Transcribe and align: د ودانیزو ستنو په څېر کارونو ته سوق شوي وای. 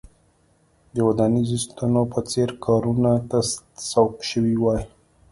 د 0.95 0.97
ودانیزو 1.07 1.57
ستنو 1.65 2.03
په 2.13 2.19
څېر 2.31 2.49
کارونو 2.65 3.13
ته 3.29 3.37
سوق 3.91 4.13
شوي 4.29 4.55
وای. 4.59 4.81